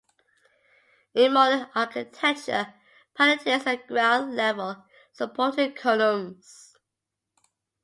[1.13, 2.73] In modern architecture,
[3.13, 6.75] pilotis are ground-level supporting columns.